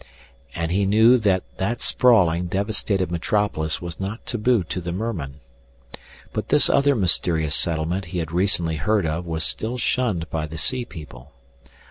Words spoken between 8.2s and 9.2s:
recently heard